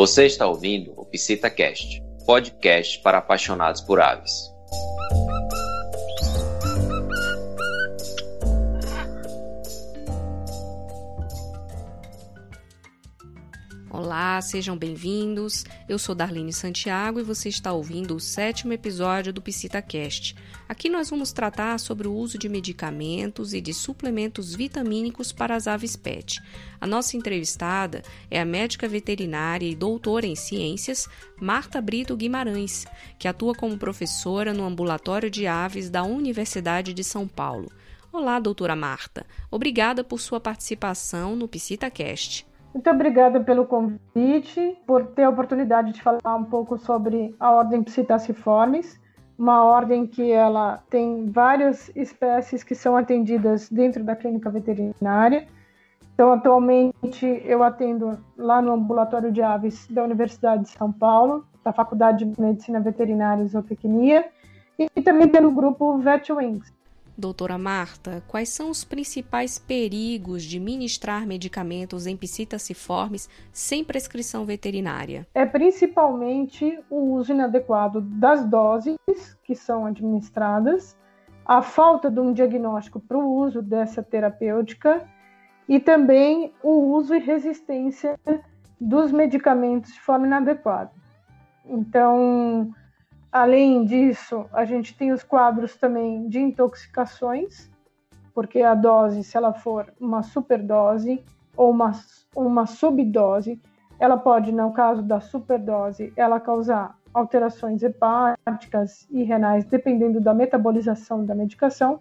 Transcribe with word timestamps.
Você 0.00 0.24
está 0.24 0.46
ouvindo 0.46 0.94
o 0.96 1.04
PsitaCast, 1.04 2.02
podcast 2.24 2.98
para 3.00 3.18
apaixonados 3.18 3.82
por 3.82 4.00
aves. 4.00 4.49
Olá, 14.40 14.46
sejam 14.46 14.74
bem-vindos. 14.74 15.66
Eu 15.86 15.98
sou 15.98 16.14
Darlene 16.14 16.50
Santiago 16.50 17.20
e 17.20 17.22
você 17.22 17.50
está 17.50 17.74
ouvindo 17.74 18.16
o 18.16 18.20
sétimo 18.20 18.72
episódio 18.72 19.34
do 19.34 19.42
PsitaCast. 19.42 20.34
Aqui 20.66 20.88
nós 20.88 21.10
vamos 21.10 21.30
tratar 21.30 21.78
sobre 21.78 22.08
o 22.08 22.14
uso 22.14 22.38
de 22.38 22.48
medicamentos 22.48 23.52
e 23.52 23.60
de 23.60 23.74
suplementos 23.74 24.54
vitamínicos 24.54 25.30
para 25.30 25.54
as 25.54 25.66
aves 25.66 25.94
PET. 25.94 26.40
A 26.80 26.86
nossa 26.86 27.18
entrevistada 27.18 28.02
é 28.30 28.40
a 28.40 28.44
médica 28.46 28.88
veterinária 28.88 29.66
e 29.66 29.74
doutora 29.74 30.26
em 30.26 30.34
ciências 30.34 31.06
Marta 31.38 31.78
Brito 31.78 32.16
Guimarães, 32.16 32.86
que 33.18 33.28
atua 33.28 33.54
como 33.54 33.76
professora 33.76 34.54
no 34.54 34.64
ambulatório 34.64 35.28
de 35.28 35.46
aves 35.46 35.90
da 35.90 36.02
Universidade 36.02 36.94
de 36.94 37.04
São 37.04 37.28
Paulo. 37.28 37.70
Olá, 38.10 38.40
doutora 38.40 38.74
Marta. 38.74 39.26
Obrigada 39.50 40.02
por 40.02 40.18
sua 40.18 40.40
participação 40.40 41.36
no 41.36 41.46
PsitaCast. 41.46 42.48
Muito 42.72 42.88
obrigada 42.88 43.40
pelo 43.40 43.66
convite, 43.66 44.78
por 44.86 45.06
ter 45.06 45.24
a 45.24 45.30
oportunidade 45.30 45.92
de 45.92 46.00
falar 46.00 46.36
um 46.36 46.44
pouco 46.44 46.78
sobre 46.78 47.34
a 47.40 47.50
ordem 47.50 47.82
Psittaciformes, 47.82 49.00
uma 49.36 49.64
ordem 49.64 50.06
que 50.06 50.30
ela 50.30 50.80
tem 50.88 51.28
várias 51.30 51.90
espécies 51.96 52.62
que 52.62 52.74
são 52.74 52.96
atendidas 52.96 53.68
dentro 53.68 54.04
da 54.04 54.14
clínica 54.14 54.50
veterinária. 54.50 55.48
Então, 56.14 56.32
atualmente 56.32 57.42
eu 57.44 57.62
atendo 57.62 58.18
lá 58.36 58.62
no 58.62 58.72
ambulatório 58.72 59.32
de 59.32 59.42
aves 59.42 59.88
da 59.88 60.04
Universidade 60.04 60.64
de 60.64 60.68
São 60.68 60.92
Paulo, 60.92 61.44
da 61.64 61.72
Faculdade 61.72 62.24
de 62.24 62.40
Medicina 62.40 62.78
Veterinária 62.78 63.42
e 63.42 63.48
Zootecnia, 63.48 64.26
e 64.78 65.02
também 65.02 65.28
pelo 65.28 65.50
grupo 65.50 65.98
VetWings. 65.98 66.72
Doutora 67.20 67.58
Marta, 67.58 68.22
quais 68.26 68.48
são 68.48 68.70
os 68.70 68.82
principais 68.82 69.58
perigos 69.58 70.42
de 70.42 70.58
ministrar 70.58 71.26
medicamentos 71.26 72.06
em 72.06 72.16
psittaciformes 72.16 73.28
sem 73.52 73.84
prescrição 73.84 74.46
veterinária? 74.46 75.26
É 75.34 75.44
principalmente 75.44 76.82
o 76.88 77.12
uso 77.12 77.32
inadequado 77.32 78.00
das 78.00 78.44
doses 78.46 78.96
que 79.44 79.54
são 79.54 79.84
administradas, 79.84 80.96
a 81.44 81.60
falta 81.60 82.10
de 82.10 82.18
um 82.18 82.32
diagnóstico 82.32 82.98
para 82.98 83.18
o 83.18 83.34
uso 83.34 83.60
dessa 83.60 84.02
terapêutica 84.02 85.06
e 85.68 85.78
também 85.78 86.54
o 86.62 86.94
uso 86.96 87.14
e 87.14 87.18
resistência 87.18 88.18
dos 88.80 89.12
medicamentos 89.12 89.92
de 89.92 90.00
forma 90.00 90.26
inadequada. 90.26 90.90
Então, 91.66 92.74
Além 93.32 93.84
disso, 93.84 94.46
a 94.52 94.64
gente 94.64 94.96
tem 94.96 95.12
os 95.12 95.22
quadros 95.22 95.76
também 95.76 96.28
de 96.28 96.40
intoxicações, 96.40 97.70
porque 98.34 98.60
a 98.60 98.74
dose, 98.74 99.22
se 99.22 99.36
ela 99.36 99.52
for 99.52 99.92
uma 100.00 100.20
superdose 100.22 101.22
ou 101.56 101.70
uma, 101.70 101.92
uma 102.34 102.66
subdose, 102.66 103.60
ela 104.00 104.16
pode, 104.16 104.50
no 104.50 104.72
caso 104.72 105.02
da 105.02 105.20
superdose, 105.20 106.12
ela 106.16 106.40
causar 106.40 106.98
alterações 107.14 107.82
hepáticas 107.84 109.06
e 109.10 109.22
renais, 109.22 109.64
dependendo 109.64 110.20
da 110.20 110.34
metabolização 110.34 111.24
da 111.24 111.34
medicação. 111.34 112.00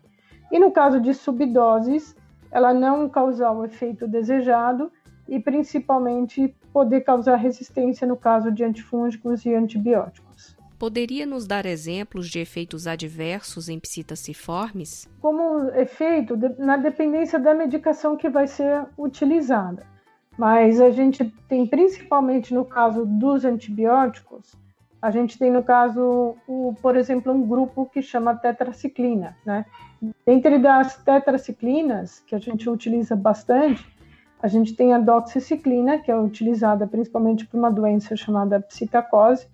E 0.52 0.58
no 0.58 0.72
caso 0.72 1.00
de 1.00 1.14
subdoses, 1.14 2.16
ela 2.52 2.74
não 2.74 3.08
causar 3.08 3.52
o 3.52 3.66
efeito 3.66 4.08
desejado 4.08 4.92
e 5.28 5.40
principalmente 5.40 6.56
poder 6.74 7.02
causar 7.02 7.36
resistência 7.36 8.08
no 8.08 8.18
caso 8.18 8.52
de 8.52 8.64
antifúngicos 8.64 9.46
e 9.46 9.54
antibióticos. 9.54 10.59
Poderia 10.80 11.26
nos 11.26 11.46
dar 11.46 11.66
exemplos 11.66 12.30
de 12.30 12.40
efeitos 12.40 12.88
adversos 12.88 13.68
em 13.68 13.78
psittaciformes? 13.78 15.10
Como 15.22 15.70
efeito, 15.76 16.40
na 16.58 16.78
dependência 16.78 17.38
da 17.38 17.54
medicação 17.54 18.16
que 18.16 18.30
vai 18.30 18.48
ser 18.48 18.86
utilizada. 18.98 19.86
Mas 20.38 20.80
a 20.80 20.90
gente 20.90 21.26
tem 21.50 21.68
principalmente 21.68 22.54
no 22.54 22.64
caso 22.64 23.06
dos 23.06 23.44
antibióticos, 23.44 24.56
a 25.02 25.12
gente 25.12 25.38
tem 25.38 25.52
no 25.52 25.62
caso, 25.62 26.38
o, 26.48 26.74
por 26.82 26.96
exemplo, 26.96 27.34
um 27.34 27.46
grupo 27.46 27.86
que 27.86 28.02
chama 28.02 28.36
tetraciclina, 28.36 29.36
né? 29.46 29.66
Dentre 30.26 30.58
das 30.60 30.96
tetraciclinas, 30.96 32.22
que 32.26 32.34
a 32.34 32.40
gente 32.40 32.70
utiliza 32.70 33.18
bastante, 33.18 33.86
a 34.42 34.48
gente 34.48 34.74
tem 34.74 34.94
a 34.94 34.98
doxiciclina, 34.98 35.98
que 35.98 36.10
é 36.10 36.18
utilizada 36.18 36.88
principalmente 36.88 37.46
para 37.46 37.60
uma 37.60 37.70
doença 37.70 38.16
chamada 38.16 38.62
psitacose, 38.62 39.46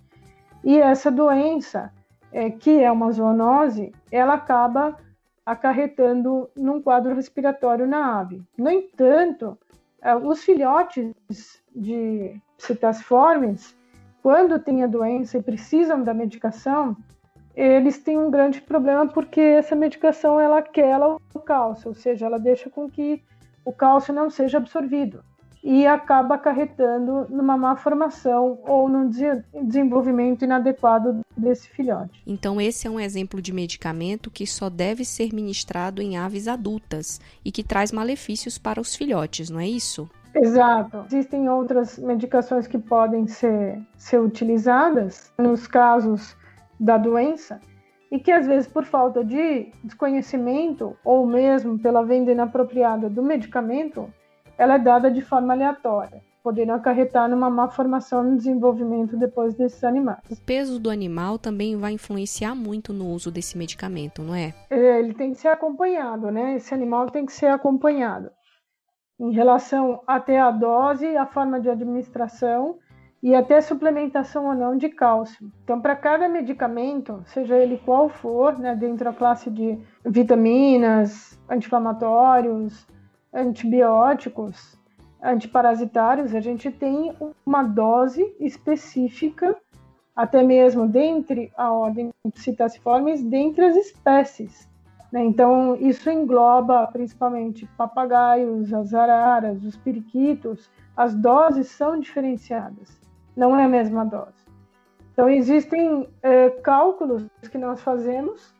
e 0.66 0.80
essa 0.80 1.12
doença, 1.12 1.94
é, 2.31 2.50
que 2.50 2.84
é 2.84 2.92
uma 2.92 3.12
zoonose, 3.12 3.94
ela 4.12 4.34
acaba 4.34 4.98
acarretando 5.46 6.50
num 6.56 6.81
quadro 6.81 7.14
respiratório 7.14 7.86
na 7.86 8.20
ave. 8.20 8.42
No 8.58 8.72
entanto, 8.72 9.56
é, 10.02 10.16
os 10.16 10.44
filhotes 10.44 11.14
de 11.74 12.42
citasiformes, 12.58 13.78
quando 14.24 14.58
têm 14.58 14.84
a 14.84 14.88
doença 14.88 15.38
e 15.38 15.44
precisam 15.44 16.03
da 16.03 16.16
medicação, 16.16 16.97
eles 17.56 18.00
têm 18.00 18.18
um 18.18 18.32
grande 18.32 18.59
problema 18.59 19.08
porque 19.08 19.40
essa 19.40 19.76
medicação 19.76 20.40
ela 20.40 20.64
quela 20.64 21.18
o 21.32 21.40
cálcio, 21.40 21.90
ou 21.90 21.94
seja, 21.94 22.26
ela 22.26 22.40
deixa 22.40 22.72
com 22.72 22.90
que 22.90 23.24
o 23.64 23.72
cálcio 23.72 24.12
não 24.12 24.32
seja 24.32 24.58
absorvido 24.58 25.24
e 25.66 25.88
acaba 25.88 26.36
acarretando 26.36 27.26
numa 27.28 27.58
má 27.58 27.76
formação 27.76 28.59
ou 28.68 28.88
num 28.88 29.09
desenvolvimento 29.64 30.46
inadequado 30.46 31.22
desse 31.36 31.68
filhote. 31.70 32.22
Então, 32.28 32.62
esse 32.62 32.86
é 32.86 32.90
um 32.90 33.00
exemplo 33.00 33.42
de 33.42 33.52
medicamento 33.52 34.30
que 34.30 34.46
só 34.46 34.70
deve 34.70 35.03
ser 35.03 35.34
ministrado 35.34 36.03
em 36.03 36.18
aves 36.18 36.48
adultas 36.48 37.20
e 37.44 37.52
que 37.52 37.64
traz 37.64 37.92
malefícios 37.92 38.59
para 38.59 38.80
os 38.80 38.96
filhotes, 38.96 39.50
não 39.50 39.59
é 39.59 39.68
isso? 39.68 40.08
Exato. 40.36 41.03
Existem 41.08 41.50
outras 41.50 41.97
medicações 41.97 42.68
que 42.68 42.78
podem 42.78 43.26
ser, 43.26 43.82
ser 43.97 44.20
utilizadas 44.20 45.34
nos 45.36 45.66
casos 45.66 46.38
da 46.80 46.96
doença 46.96 47.59
e 48.12 48.20
que, 48.20 48.32
às 48.32 48.46
vezes, 48.46 48.68
por 48.68 48.86
falta 48.86 49.24
de 49.24 49.72
desconhecimento 49.84 50.96
ou 51.03 51.26
mesmo 51.26 51.80
pela 51.80 52.03
venda 52.03 52.32
inapropriada 52.32 53.09
do 53.09 53.24
medicamento, 53.24 54.14
ela 54.58 54.76
é 54.76 54.80
dada 54.80 55.12
de 55.12 55.22
forma 55.22 55.54
aleatória, 55.54 56.22
podendo 56.44 56.74
acarretar 56.74 57.30
numa 57.30 57.50
má 57.50 57.68
formação 57.68 58.24
no 58.24 58.38
desenvolvimento 58.38 59.18
depois 59.18 59.56
desses 59.56 59.84
animais. 59.84 60.20
O 60.30 60.36
peso 60.36 60.80
do 60.80 60.90
animal 60.90 61.38
também 61.40 61.76
vai 61.76 61.94
influenciar 61.94 62.56
muito 62.56 62.94
no 62.94 63.08
uso 63.08 63.32
desse 63.32 63.58
medicamento, 63.58 64.22
não 64.22 64.36
é? 64.36 64.54
é 64.70 65.00
ele 65.00 65.14
tem 65.14 65.32
que 65.32 65.40
ser 65.40 65.50
acompanhado, 65.50 66.32
né? 66.32 66.56
Esse 66.56 66.74
animal 66.74 67.10
tem 67.10 67.26
que 67.26 67.34
ser 67.34 67.48
acompanhado 67.48 68.30
em 69.20 69.32
relação 69.32 70.02
até 70.06 70.40
a 70.40 70.52
dose, 70.52 71.16
a 71.16 71.26
forma 71.26 71.60
de 71.60 71.70
administração 71.70 72.78
e 73.24 73.34
até 73.34 73.60
suplementação 73.62 74.46
ou 74.46 74.54
não 74.54 74.78
de 74.78 74.90
cálcio. 74.90 75.52
Então, 75.64 75.82
para 75.82 75.96
cada 75.96 76.28
medicamento, 76.28 77.24
seja 77.26 77.56
ele 77.56 77.82
qual 77.84 78.08
for, 78.10 78.58
né, 78.60 78.76
dentro 78.76 79.06
da 79.06 79.14
classe 79.14 79.50
de 79.50 79.80
vitaminas, 80.06 81.40
anti-inflamatórios, 81.50 82.86
antibióticos, 83.35 84.79
antiparasitários, 85.22 86.34
a 86.34 86.40
gente 86.40 86.72
tem 86.72 87.13
uma 87.46 87.62
dose 87.62 88.34
específica, 88.40 89.56
até 90.16 90.41
mesmo 90.41 90.88
dentre 90.88 91.51
a 91.57 91.72
ordem 91.72 92.13
Psittaciformes, 92.34 93.22
dentre 93.22 93.66
as 93.66 93.75
espécies. 93.75 94.69
Né? 95.12 95.23
Então, 95.25 95.75
isso 95.75 96.09
engloba 96.09 96.88
principalmente 96.88 97.67
papagaios, 97.78 98.73
as 98.73 98.93
araras, 98.93 99.64
os 99.64 99.76
periquitos. 99.76 100.70
As 100.96 101.14
doses 101.14 101.67
são 101.67 101.99
diferenciadas, 101.99 102.97
não 103.35 103.58
é 103.59 103.66
a 103.66 103.70
mesma 103.70 104.05
dose. 104.05 104.46
Então, 105.11 105.29
existem 105.29 106.08
é, 106.23 106.49
cálculos 106.49 107.26
que 107.52 107.58
nós 107.58 107.81
fazemos 107.81 108.53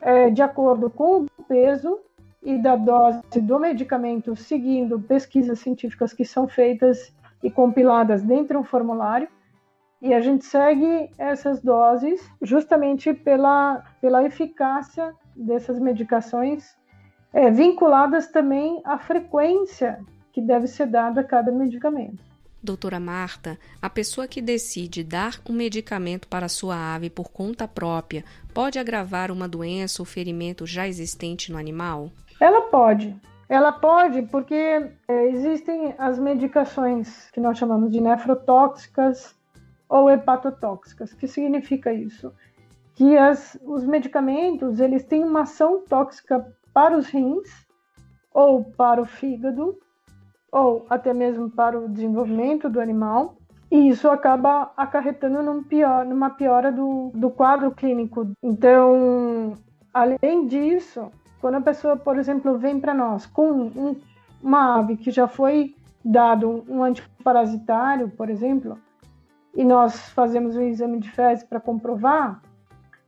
é, 0.00 0.30
de 0.30 0.42
acordo 0.42 0.88
com 0.88 1.22
o 1.22 1.42
peso 1.44 1.98
e 2.42 2.58
da 2.58 2.74
dose 2.76 3.22
do 3.40 3.58
medicamento 3.58 4.34
seguindo 4.34 5.00
pesquisas 5.00 5.60
científicas 5.60 6.12
que 6.12 6.24
são 6.24 6.48
feitas 6.48 7.14
e 7.42 7.50
compiladas 7.50 8.22
dentro 8.22 8.54
de 8.54 8.56
um 8.56 8.64
formulário. 8.64 9.28
E 10.00 10.12
a 10.12 10.20
gente 10.20 10.44
segue 10.44 11.10
essas 11.16 11.60
doses 11.62 12.20
justamente 12.40 13.14
pela, 13.14 13.84
pela 14.00 14.24
eficácia 14.24 15.14
dessas 15.36 15.78
medicações, 15.78 16.76
é, 17.32 17.50
vinculadas 17.50 18.26
também 18.26 18.80
à 18.84 18.98
frequência 18.98 20.00
que 20.32 20.40
deve 20.40 20.66
ser 20.66 20.86
dada 20.86 21.20
a 21.20 21.24
cada 21.24 21.52
medicamento. 21.52 22.32
Doutora 22.64 23.00
Marta, 23.00 23.58
a 23.80 23.90
pessoa 23.90 24.28
que 24.28 24.40
decide 24.40 25.02
dar 25.02 25.40
um 25.48 25.52
medicamento 25.52 26.28
para 26.28 26.48
sua 26.48 26.94
ave 26.94 27.10
por 27.10 27.30
conta 27.30 27.66
própria 27.66 28.24
pode 28.54 28.78
agravar 28.78 29.32
uma 29.32 29.48
doença 29.48 30.00
ou 30.00 30.06
ferimento 30.06 30.64
já 30.64 30.86
existente 30.86 31.50
no 31.50 31.58
animal? 31.58 32.12
Ela 32.42 32.62
pode. 32.62 33.14
Ela 33.48 33.70
pode, 33.70 34.22
porque 34.22 34.52
é, 35.06 35.28
existem 35.28 35.94
as 35.96 36.18
medicações 36.18 37.30
que 37.30 37.38
nós 37.38 37.56
chamamos 37.56 37.92
de 37.92 38.00
nefrotóxicas 38.00 39.32
ou 39.88 40.10
hepatotóxicas. 40.10 41.12
O 41.12 41.16
que 41.18 41.28
significa 41.28 41.92
isso? 41.92 42.34
Que 42.96 43.16
as, 43.16 43.56
os 43.62 43.86
medicamentos 43.86 44.80
eles 44.80 45.04
têm 45.04 45.22
uma 45.22 45.42
ação 45.42 45.84
tóxica 45.88 46.44
para 46.74 46.98
os 46.98 47.06
rins 47.06 47.48
ou 48.34 48.64
para 48.64 49.00
o 49.00 49.04
fígado 49.04 49.78
ou 50.50 50.84
até 50.90 51.14
mesmo 51.14 51.48
para 51.48 51.78
o 51.78 51.88
desenvolvimento 51.88 52.68
do 52.68 52.80
animal 52.80 53.36
e 53.70 53.88
isso 53.88 54.10
acaba 54.10 54.72
acarretando 54.76 55.44
num 55.44 55.62
pior, 55.62 56.04
numa 56.04 56.30
piora 56.30 56.72
do, 56.72 57.12
do 57.14 57.30
quadro 57.30 57.70
clínico. 57.70 58.32
Então, 58.42 59.56
além 59.94 60.48
disso, 60.48 61.08
quando 61.42 61.56
a 61.56 61.60
pessoa, 61.60 61.96
por 61.96 62.16
exemplo, 62.18 62.56
vem 62.56 62.78
para 62.78 62.94
nós 62.94 63.26
com 63.26 63.50
um, 63.50 63.96
uma 64.40 64.78
ave 64.78 64.96
que 64.96 65.10
já 65.10 65.26
foi 65.26 65.74
dado 66.04 66.64
um 66.68 66.84
antiparasitário, 66.84 68.08
por 68.10 68.30
exemplo, 68.30 68.78
e 69.52 69.64
nós 69.64 70.10
fazemos 70.10 70.56
um 70.56 70.62
exame 70.62 71.00
de 71.00 71.10
fezes 71.10 71.44
para 71.44 71.58
comprovar, 71.58 72.40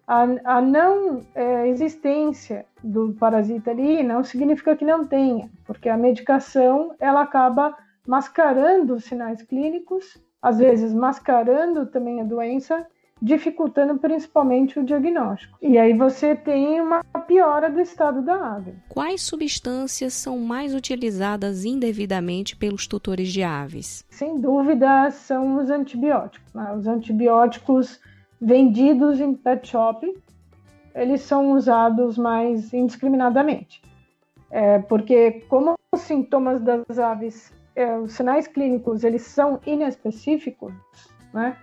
a, 0.05 0.27
a 0.45 0.61
não 0.61 1.23
é, 1.33 1.69
existência 1.69 2.67
do 2.83 3.15
parasita 3.15 3.71
ali 3.71 4.03
não 4.03 4.25
significa 4.25 4.77
que 4.77 4.85
não 4.85 5.07
tenha, 5.07 5.49
porque 5.65 5.89
a 5.89 5.97
medicação 5.97 6.95
ela 6.99 7.23
acaba 7.23 7.75
mascarando 8.05 8.95
os 8.95 9.05
sinais 9.05 9.43
clínicos, 9.43 10.21
às 10.43 10.59
vezes 10.59 10.93
mascarando 10.93 11.87
também 11.87 12.21
a 12.21 12.25
doença 12.25 12.85
dificultando 13.21 13.97
principalmente 13.99 14.79
o 14.79 14.85
diagnóstico. 14.85 15.57
E 15.63 15.79
aí 15.79 15.95
você 15.95 16.35
tem 16.35 16.81
uma 16.81 17.03
piora 17.27 17.71
do 17.71 17.81
estado 17.81 18.23
da 18.23 18.57
ave. 18.57 18.75
Quais 18.89 19.23
substâncias 19.23 20.15
são 20.15 20.39
mais 20.39 20.75
utilizadas 20.75 21.65
indevidamente 21.65 22.57
pelos 22.57 22.87
tutores 22.87 23.33
de 23.33 23.43
aves? 23.43 24.05
Sem 24.11 24.41
dúvida, 24.41 25.11
são 25.11 25.57
os 25.57 25.71
antibióticos. 25.71 26.53
Né? 26.53 26.75
Os 26.75 26.87
antibióticos 26.87 28.01
vendidos 28.41 29.21
em 29.21 29.35
pet 29.35 29.69
shop, 29.69 30.13
eles 30.95 31.23
são 31.23 31.53
usados 31.53 32.19
mais 32.19 32.73
indiscriminadamente. 32.75 33.83
É, 34.51 34.79
porque 34.81 35.45
como 35.49 35.75
os 35.93 36.03
sintomas 36.03 36.61
das 36.61 36.99
aves, 36.99 37.53
é, 37.75 37.97
os 37.99 38.13
sinais 38.13 38.47
clínicos, 38.47 39.03
eles 39.03 39.23
são 39.23 39.61
inespecíficos, 39.67 40.73
né? 41.33 41.57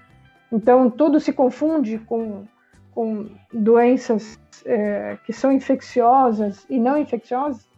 Então, 0.52 0.90
tudo 0.90 1.20
se 1.20 1.32
confunde 1.32 1.98
com, 2.00 2.46
com 2.94 3.30
doenças 3.54 4.40
é, 4.66 5.18
que 5.26 5.32
são 5.32 5.52
infecciosas 5.52 6.66
e 6.70 6.80
não 6.80 6.98
infecciosas. 6.98 7.70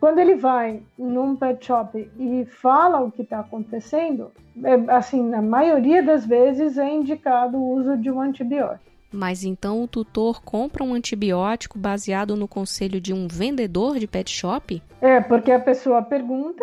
Quando 0.00 0.18
ele 0.18 0.36
vai 0.36 0.82
num 0.98 1.36
pet 1.36 1.66
shop 1.66 2.10
e 2.18 2.44
fala 2.46 3.00
o 3.00 3.10
que 3.10 3.22
está 3.22 3.40
acontecendo, 3.40 4.30
é, 4.62 4.92
assim, 4.92 5.22
na 5.22 5.42
maioria 5.42 6.02
das 6.02 6.26
vezes 6.26 6.78
é 6.78 6.88
indicado 6.88 7.56
o 7.56 7.74
uso 7.74 7.96
de 7.96 8.10
um 8.10 8.20
antibiótico. 8.20 8.84
Mas 9.12 9.44
então 9.44 9.82
o 9.82 9.88
tutor 9.88 10.42
compra 10.42 10.84
um 10.84 10.92
antibiótico 10.92 11.78
baseado 11.78 12.36
no 12.36 12.46
conselho 12.46 13.00
de 13.00 13.14
um 13.14 13.26
vendedor 13.26 13.98
de 13.98 14.06
pet 14.06 14.30
shop? 14.30 14.82
É, 15.00 15.20
porque 15.20 15.50
a 15.50 15.60
pessoa 15.60 16.02
pergunta 16.02 16.62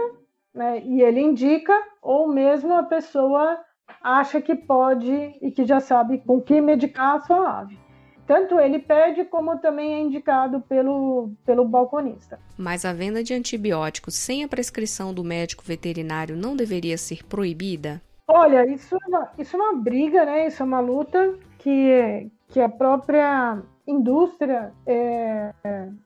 né, 0.53 0.81
e 0.85 1.01
ele 1.01 1.19
indica, 1.19 1.73
ou 2.01 2.27
mesmo 2.27 2.73
a 2.73 2.83
pessoa 2.83 3.59
acha 4.03 4.41
que 4.41 4.53
pode 4.53 5.11
e 5.41 5.50
que 5.50 5.65
já 5.65 5.79
sabe 5.79 6.17
com 6.19 6.41
que 6.41 6.59
medicar 6.59 7.15
a 7.15 7.19
sua 7.21 7.59
ave. 7.59 7.79
Tanto 8.27 8.59
ele 8.59 8.79
pede 8.79 9.25
como 9.25 9.57
também 9.59 9.94
é 9.94 10.00
indicado 10.00 10.61
pelo, 10.61 11.31
pelo 11.45 11.65
balconista. 11.65 12.39
Mas 12.57 12.85
a 12.85 12.94
venda 12.94 13.23
de 13.23 13.33
antibióticos 13.33 14.15
sem 14.15 14.44
a 14.44 14.47
prescrição 14.47 15.13
do 15.13 15.23
médico 15.23 15.63
veterinário 15.65 16.35
não 16.35 16.55
deveria 16.55 16.97
ser 16.97 17.23
proibida? 17.25 18.01
Olha, 18.27 18.65
isso 18.65 18.95
é 18.95 19.07
uma, 19.07 19.31
isso 19.38 19.55
é 19.55 19.59
uma 19.59 19.75
briga, 19.75 20.25
né? 20.25 20.47
Isso 20.47 20.63
é 20.63 20.65
uma 20.65 20.79
luta 20.79 21.38
que, 21.59 22.31
que 22.47 22.61
a 22.61 22.69
própria 22.69 23.61
indústria 23.85 24.71
é, 24.85 25.51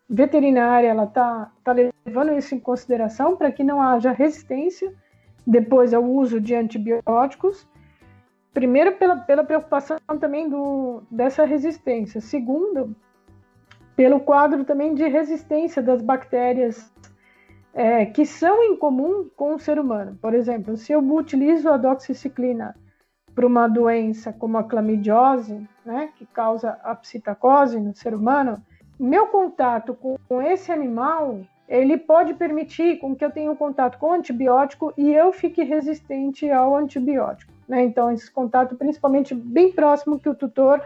veterinária 0.10 0.88
ela 0.88 1.04
está 1.04 1.52
tá 1.64 1.72
levando 1.72 2.34
isso 2.36 2.56
em 2.56 2.60
consideração 2.60 3.38
para 3.38 3.52
que 3.52 3.64
não 3.64 3.80
haja 3.80 4.12
resistência 4.12 4.92
depois 5.46 5.94
ao 5.94 6.04
uso 6.04 6.42
de 6.42 6.56
antibióticos 6.56 7.68
Primeiro, 8.58 8.94
pela, 8.94 9.18
pela 9.18 9.44
preocupação 9.44 10.00
também 10.20 10.50
do, 10.50 11.04
dessa 11.12 11.46
resistência. 11.46 12.20
Segundo, 12.20 12.96
pelo 13.96 14.20
quadro 14.20 14.66
também 14.66 14.96
de 14.96 15.08
resistência 15.08 15.80
das 15.80 16.02
bactérias 16.02 16.92
é, 17.72 18.08
que 18.08 18.26
são 18.26 18.64
em 18.64 18.76
comum 18.76 19.30
com 19.36 19.54
o 19.54 19.60
ser 19.60 19.78
humano. 19.78 20.18
Por 20.20 20.34
exemplo, 20.34 20.76
se 20.76 20.92
eu 20.92 21.08
utilizo 21.14 21.70
a 21.70 21.78
doxiciclina 21.78 22.76
para 23.36 23.46
uma 23.46 23.68
doença 23.68 24.34
como 24.34 24.58
a 24.58 24.64
clamidiose, 24.64 25.64
né, 25.86 26.10
que 26.16 26.26
causa 26.26 26.80
a 26.84 26.96
psitacose 26.96 27.80
no 27.80 27.96
ser 27.96 28.16
humano, 28.16 28.60
meu 29.00 29.28
contato 29.28 29.96
com 30.28 30.42
esse 30.42 30.72
animal 30.72 31.42
ele 31.68 31.98
pode 31.98 32.34
permitir 32.34 32.98
com 32.98 33.16
que 33.16 33.26
eu 33.26 33.32
tenha 33.32 33.52
um 33.52 33.56
contato 33.56 33.98
com 33.98 34.08
o 34.08 34.14
antibiótico 34.14 34.94
e 34.98 35.14
eu 35.14 35.34
fique 35.34 35.64
resistente 35.64 36.50
ao 36.50 36.76
antibiótico. 36.76 37.52
Né? 37.68 37.84
Então, 37.84 38.12
esse 38.12 38.32
contato, 38.32 38.76
principalmente 38.76 39.36
bem 39.36 39.72
próximo 39.72 40.20
que 40.20 40.30
o 40.30 40.36
tutor 40.36 40.82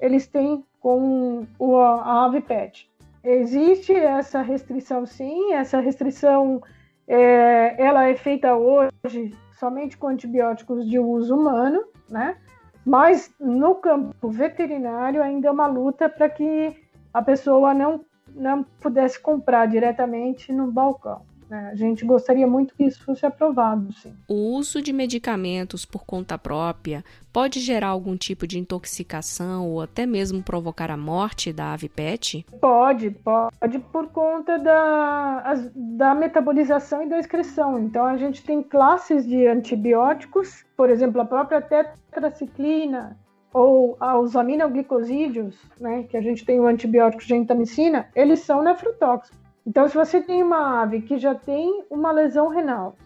eles 0.00 0.26
têm 0.26 0.64
com 0.80 1.46
o, 1.58 1.78
a 1.78 2.26
ave 2.26 2.40
pet. 2.40 2.90
Existe 3.22 3.94
essa 3.94 4.42
restrição, 4.42 5.06
sim. 5.06 5.52
Essa 5.52 5.80
restrição 5.80 6.62
é, 7.08 7.74
ela 7.78 8.08
é 8.08 8.14
feita 8.14 8.54
hoje 8.54 9.34
somente 9.52 9.96
com 9.96 10.08
antibióticos 10.08 10.86
de 10.86 10.98
uso 10.98 11.34
humano, 11.34 11.84
né? 12.08 12.36
Mas 12.84 13.32
no 13.40 13.76
campo 13.76 14.28
veterinário 14.28 15.22
ainda 15.22 15.48
é 15.48 15.50
uma 15.50 15.66
luta 15.66 16.08
para 16.08 16.28
que 16.28 16.76
a 17.14 17.22
pessoa 17.22 17.72
não, 17.72 18.04
não 18.34 18.64
pudesse 18.80 19.20
comprar 19.20 19.66
diretamente 19.66 20.52
no 20.52 20.70
balcão. 20.70 21.22
Né? 21.48 21.70
A 21.72 21.74
gente 21.74 22.04
gostaria 22.04 22.46
muito 22.46 22.74
que 22.74 22.84
isso 22.84 23.04
fosse 23.04 23.24
aprovado, 23.26 23.92
sim. 23.92 24.14
O 24.28 24.56
uso 24.56 24.80
de 24.80 24.92
medicamentos 24.92 25.84
por 25.84 26.04
conta 26.04 26.38
própria 26.38 27.04
pode 27.32 27.60
gerar 27.60 27.88
algum 27.88 28.16
tipo 28.16 28.46
de 28.46 28.58
intoxicação 28.58 29.68
ou 29.68 29.82
até 29.82 30.06
mesmo 30.06 30.42
provocar 30.42 30.90
a 30.90 30.96
morte 30.96 31.52
da 31.52 31.72
ave 31.72 31.88
pet? 31.88 32.46
Pode, 32.60 33.10
pode 33.10 33.78
por 33.92 34.08
conta 34.08 34.58
da, 34.58 35.54
da 35.74 36.14
metabolização 36.14 37.02
e 37.02 37.08
da 37.08 37.18
excreção. 37.18 37.78
Então 37.78 38.04
a 38.04 38.16
gente 38.16 38.42
tem 38.42 38.62
classes 38.62 39.26
de 39.26 39.46
antibióticos, 39.46 40.64
por 40.76 40.90
exemplo, 40.90 41.20
a 41.20 41.24
própria 41.24 41.60
tetraciclina, 41.60 43.18
ou 43.54 43.96
os 44.20 44.36
aminoglicosídeos, 44.36 45.56
né, 45.80 46.02
que 46.02 46.16
a 46.16 46.20
gente 46.20 46.44
tem 46.44 46.58
o 46.58 46.66
antibiótico 46.66 47.22
gentamicina, 47.22 48.08
eles 48.14 48.40
são 48.40 48.62
nefrotóxicos. 48.62 49.38
Então, 49.64 49.88
se 49.88 49.94
você 49.94 50.20
tem 50.20 50.42
uma 50.42 50.82
ave 50.82 51.00
que 51.00 51.16
já 51.16 51.34
tem 51.34 51.84
uma 51.88 52.10
lesão 52.10 52.48
renal 52.48 52.96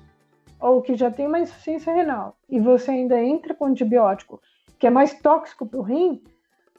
ou 0.59 0.83
que 0.83 0.97
já 0.97 1.11
tem 1.11 1.27
uma 1.27 1.39
insuficiência 1.39 1.93
renal 1.93 2.35
e 2.49 2.59
você 2.59 2.91
ainda 2.91 3.23
entra 3.23 3.55
com 3.55 3.67
antibiótico 3.67 4.41
que 4.79 4.87
é 4.87 4.91
mais 4.91 5.13
tóxico 5.21 5.67
para 5.67 5.79
o 5.79 5.83
rim, 5.83 6.23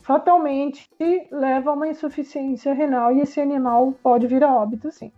fatalmente 0.01 0.89
leva 1.31 1.69
a 1.69 1.73
uma 1.73 1.87
insuficiência 1.87 2.73
renal 2.73 3.11
e 3.11 3.21
esse 3.21 3.39
animal 3.39 3.93
pode 4.01 4.25
vir 4.25 4.43
a 4.43 4.53
óbito, 4.53 4.91
sim. 4.91 5.11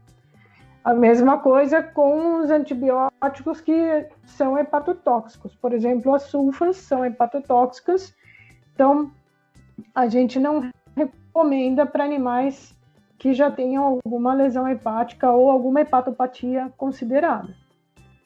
A 0.84 0.94
mesma 0.94 1.38
coisa 1.38 1.82
com 1.82 2.42
os 2.42 2.50
antibióticos 2.50 3.62
que 3.62 4.08
são 4.26 4.58
hepatotóxicos. 4.58 5.56
Por 5.56 5.74
exemplo, 5.74 6.14
as 6.14 6.24
sulfas 6.24 6.78
são 6.78 7.06
hepatotóxicas, 7.06 8.14
então 8.74 9.12
a 9.94 10.08
gente 10.08 10.40
não 10.40 10.70
recomenda 10.96 11.86
para 11.86 12.04
animais 12.04 12.76
que 13.18 13.34
já 13.34 13.52
tenham 13.52 13.84
alguma 13.84 14.34
lesão 14.34 14.68
hepática 14.68 15.30
ou 15.32 15.52
alguma 15.52 15.82
hepatopatia 15.82 16.74
considerada. 16.76 17.56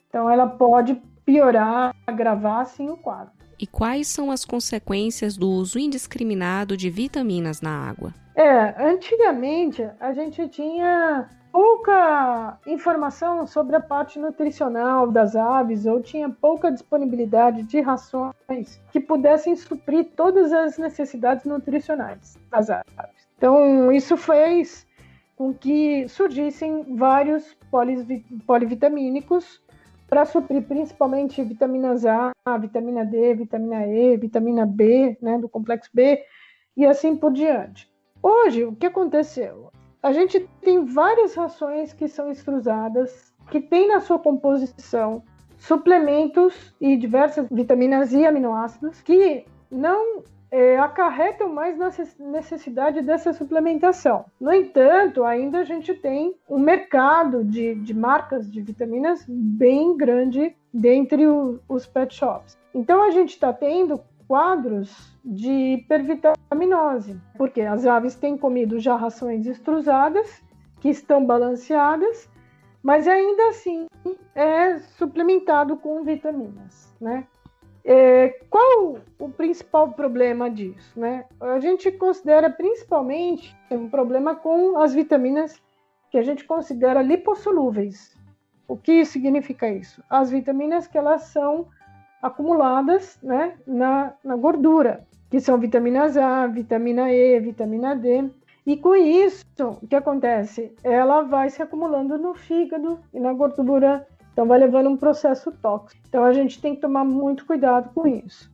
Então, 0.08 0.30
ela 0.30 0.46
pode 0.46 0.94
piorar, 1.24 1.94
agravar 2.06 2.64
sim 2.64 2.88
o 2.88 2.96
quadro. 2.96 3.30
E 3.58 3.66
quais 3.66 4.08
são 4.08 4.30
as 4.30 4.44
consequências 4.44 5.36
do 5.36 5.50
uso 5.50 5.78
indiscriminado 5.78 6.76
de 6.76 6.88
vitaminas 6.88 7.60
na 7.60 7.70
água? 7.70 8.14
É, 8.34 8.82
antigamente 8.82 9.86
a 10.00 10.14
gente 10.14 10.48
tinha 10.48 11.28
pouca 11.56 12.58
informação 12.66 13.46
sobre 13.46 13.76
a 13.76 13.80
parte 13.80 14.18
nutricional 14.18 15.10
das 15.10 15.34
aves 15.34 15.86
ou 15.86 16.02
tinha 16.02 16.28
pouca 16.28 16.70
disponibilidade 16.70 17.62
de 17.62 17.80
rações 17.80 18.78
que 18.92 19.00
pudessem 19.00 19.56
suprir 19.56 20.10
todas 20.14 20.52
as 20.52 20.76
necessidades 20.76 21.46
nutricionais 21.46 22.38
das 22.50 22.68
aves. 22.68 23.26
Então, 23.38 23.90
isso 23.90 24.18
fez 24.18 24.86
com 25.34 25.54
que 25.54 26.06
surgissem 26.10 26.94
vários 26.94 27.56
polivitamínicos 28.46 29.62
para 30.10 30.26
suprir 30.26 30.60
principalmente 30.60 31.42
vitaminas 31.42 32.04
A, 32.04 32.32
vitamina 32.60 33.02
D, 33.02 33.34
vitamina 33.34 33.86
E, 33.86 34.14
vitamina 34.18 34.66
B, 34.66 35.16
né, 35.22 35.38
do 35.38 35.48
complexo 35.48 35.88
B, 35.94 36.22
e 36.76 36.84
assim 36.84 37.16
por 37.16 37.32
diante. 37.32 37.90
Hoje, 38.22 38.62
o 38.62 38.76
que 38.76 38.84
aconteceu? 38.84 39.70
A 40.06 40.12
gente 40.12 40.48
tem 40.62 40.84
várias 40.84 41.34
rações 41.34 41.92
que 41.92 42.06
são 42.06 42.30
extrusadas, 42.30 43.34
que 43.50 43.60
tem 43.60 43.88
na 43.88 43.98
sua 43.98 44.20
composição 44.20 45.20
suplementos 45.58 46.72
e 46.80 46.96
diversas 46.96 47.48
vitaminas 47.50 48.12
e 48.12 48.24
aminoácidos 48.24 49.02
que 49.02 49.44
não 49.68 50.22
é, 50.48 50.78
acarretam 50.78 51.52
mais 51.52 51.76
na 51.76 51.90
necessidade 52.20 53.02
dessa 53.02 53.32
suplementação. 53.32 54.26
No 54.40 54.52
entanto, 54.52 55.24
ainda 55.24 55.58
a 55.58 55.64
gente 55.64 55.92
tem 55.92 56.36
um 56.48 56.60
mercado 56.60 57.42
de, 57.42 57.74
de 57.74 57.92
marcas 57.92 58.48
de 58.48 58.60
vitaminas 58.60 59.24
bem 59.26 59.96
grande 59.96 60.54
dentre 60.72 61.26
o, 61.26 61.58
os 61.68 61.84
pet 61.84 62.14
shops. 62.14 62.56
Então 62.72 63.02
a 63.02 63.10
gente 63.10 63.30
está 63.30 63.52
tendo 63.52 64.00
quadros 64.26 65.16
de 65.24 65.50
hipervitaminose, 65.50 67.20
porque 67.36 67.60
as 67.62 67.86
aves 67.86 68.14
têm 68.14 68.36
comido 68.36 68.78
já 68.78 68.96
rações 68.96 69.46
extrusadas, 69.46 70.42
que 70.80 70.88
estão 70.88 71.24
balanceadas, 71.24 72.28
mas 72.82 73.08
ainda 73.08 73.48
assim 73.48 73.86
é 74.34 74.78
suplementado 74.78 75.76
com 75.76 76.04
vitaminas, 76.04 76.94
né? 77.00 77.26
É, 77.88 78.40
qual 78.50 78.98
o 79.18 79.28
principal 79.28 79.92
problema 79.92 80.50
disso, 80.50 80.98
né? 80.98 81.24
A 81.40 81.60
gente 81.60 81.90
considera 81.92 82.50
principalmente 82.50 83.56
um 83.70 83.88
problema 83.88 84.34
com 84.34 84.78
as 84.78 84.92
vitaminas 84.92 85.60
que 86.10 86.18
a 86.18 86.22
gente 86.22 86.44
considera 86.44 87.00
lipossolúveis. 87.00 88.16
O 88.68 88.76
que 88.76 89.04
significa 89.04 89.68
isso? 89.68 90.02
As 90.10 90.30
vitaminas 90.30 90.88
que 90.88 90.98
elas 90.98 91.22
são 91.24 91.68
acumuladas 92.26 93.18
né, 93.22 93.54
na, 93.66 94.12
na 94.24 94.36
gordura, 94.36 95.06
que 95.30 95.40
são 95.40 95.58
vitaminas 95.58 96.16
A, 96.16 96.46
vitamina 96.46 97.10
E, 97.12 97.38
vitamina 97.40 97.94
D. 97.94 98.30
E 98.66 98.76
com 98.76 98.94
isso, 98.96 99.44
o 99.60 99.86
que 99.86 99.94
acontece? 99.94 100.74
Ela 100.82 101.22
vai 101.22 101.48
se 101.50 101.62
acumulando 101.62 102.18
no 102.18 102.34
fígado 102.34 102.98
e 103.14 103.20
na 103.20 103.32
gordura, 103.32 104.06
então 104.32 104.46
vai 104.46 104.58
levando 104.58 104.90
um 104.90 104.96
processo 104.96 105.52
tóxico. 105.52 106.02
Então 106.08 106.24
a 106.24 106.32
gente 106.32 106.60
tem 106.60 106.74
que 106.74 106.80
tomar 106.80 107.04
muito 107.04 107.46
cuidado 107.46 107.90
com 107.94 108.06
isso. 108.06 108.50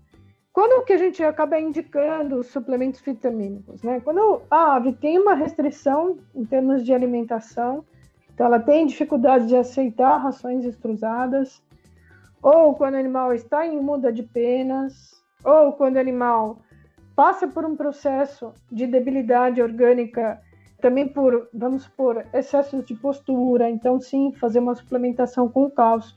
Quando 0.52 0.84
que 0.84 0.92
a 0.92 0.98
gente 0.98 1.22
acaba 1.24 1.58
indicando 1.58 2.42
suplementos 2.42 3.00
vitamínicos? 3.00 3.82
Né? 3.82 4.00
Quando 4.00 4.42
a 4.50 4.76
ave 4.76 4.92
tem 4.92 5.18
uma 5.18 5.34
restrição 5.34 6.18
em 6.34 6.44
termos 6.44 6.84
de 6.84 6.92
alimentação, 6.92 7.82
então 8.34 8.46
ela 8.46 8.60
tem 8.60 8.86
dificuldade 8.86 9.46
de 9.46 9.56
aceitar 9.56 10.18
rações 10.18 10.64
extrusadas, 10.66 11.62
ou 12.42 12.74
quando 12.74 12.94
o 12.94 12.98
animal 12.98 13.32
está 13.32 13.64
em 13.66 13.80
muda 13.80 14.12
de 14.12 14.22
penas, 14.22 15.22
ou 15.44 15.72
quando 15.72 15.96
o 15.96 16.00
animal 16.00 16.58
passa 17.14 17.46
por 17.46 17.64
um 17.64 17.76
processo 17.76 18.52
de 18.70 18.86
debilidade 18.86 19.62
orgânica, 19.62 20.40
também 20.80 21.06
por, 21.06 21.48
vamos 21.54 21.84
supor, 21.84 22.26
excessos 22.34 22.84
de 22.84 22.94
postura, 22.94 23.70
então 23.70 24.00
sim, 24.00 24.32
fazer 24.32 24.58
uma 24.58 24.74
suplementação 24.74 25.48
com 25.48 25.70
cálcio, 25.70 26.16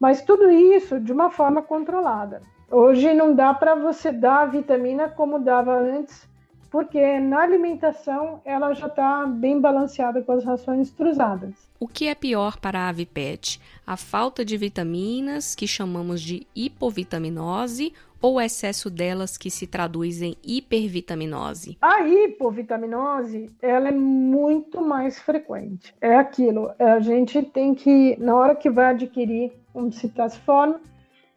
mas 0.00 0.22
tudo 0.22 0.50
isso 0.50 0.98
de 0.98 1.12
uma 1.12 1.30
forma 1.30 1.62
controlada. 1.62 2.42
Hoje 2.70 3.12
não 3.12 3.34
dá 3.34 3.52
para 3.52 3.74
você 3.74 4.10
dar 4.10 4.42
a 4.42 4.46
vitamina 4.46 5.08
como 5.08 5.38
dava 5.38 5.78
antes, 5.78 6.28
porque 6.76 7.18
na 7.20 7.40
alimentação 7.40 8.42
ela 8.44 8.74
já 8.74 8.86
está 8.86 9.24
bem 9.26 9.58
balanceada 9.58 10.20
com 10.20 10.32
as 10.32 10.44
rações 10.44 10.90
cruzadas. 10.90 11.54
O 11.80 11.88
que 11.88 12.06
é 12.06 12.14
pior 12.14 12.58
para 12.58 12.80
a 12.80 12.88
ave 12.90 13.06
pet? 13.06 13.58
A 13.86 13.96
falta 13.96 14.44
de 14.44 14.58
vitaminas, 14.58 15.54
que 15.54 15.66
chamamos 15.66 16.20
de 16.20 16.46
hipovitaminose, 16.54 17.94
ou 18.20 18.34
o 18.34 18.40
excesso 18.42 18.90
delas 18.90 19.38
que 19.38 19.50
se 19.50 19.66
traduz 19.66 20.20
em 20.20 20.36
hipervitaminose? 20.44 21.78
A 21.80 22.06
hipovitaminose, 22.06 23.50
ela 23.62 23.88
é 23.88 23.92
muito 23.92 24.82
mais 24.82 25.18
frequente. 25.18 25.94
É 25.98 26.14
aquilo, 26.16 26.70
a 26.78 27.00
gente 27.00 27.40
tem 27.40 27.74
que, 27.74 28.18
na 28.20 28.36
hora 28.36 28.54
que 28.54 28.68
vai 28.68 28.90
adquirir 28.90 29.50
um 29.74 29.90
citasiforme, 29.90 30.74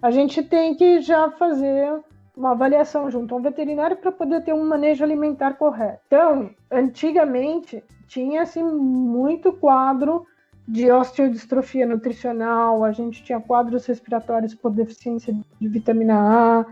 a 0.01 0.12
gente 0.12 0.43
tem 0.43 0.75
que 0.75 1.00
já 1.00 1.31
fazer 1.31 1.98
uma 2.39 2.51
avaliação 2.51 3.12
junto 3.12 3.36
a 3.36 3.38
um 3.38 3.41
veterinário 3.41 3.98
para 3.98 4.13
poder 4.13 4.41
ter 4.41 4.53
um 4.53 4.65
manejo 4.65 5.03
alimentar 5.03 5.55
correto. 5.55 6.00
Então, 6.08 6.50
antigamente 6.72 7.84
tinha 8.08 8.43
assim 8.43 8.63
muito 8.63 9.51
quadro 9.51 10.25
de 10.65 10.89
osteodistrofia 10.89 11.86
nutricional, 11.86 12.84
a 12.84 12.91
gente 12.93 13.22
tinha 13.24 13.41
quadros 13.41 13.86
respiratórios 13.86 14.55
por 14.55 14.72
deficiência 14.72 15.36
de 15.60 15.67
vitamina 15.67 16.15
A, 16.62 16.65